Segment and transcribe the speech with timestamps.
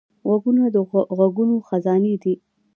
[0.27, 0.75] غوږونه د
[1.19, 2.33] غږونو خزانې دي